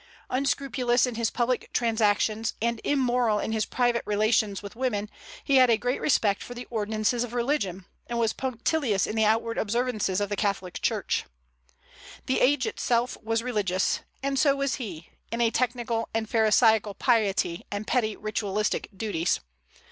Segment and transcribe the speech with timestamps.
[0.31, 5.11] Unscrupulous in his public transactions, and immoral in his private relations with women,
[5.43, 9.25] he had a great respect for the ordinances of religion, and was punctilious in the
[9.25, 11.25] outward observances of the Catholic Church.
[12.25, 17.67] The age itself was religious; and so was he, in a technical and pharisaical piety
[17.71, 19.39] and petty ritualistic duties.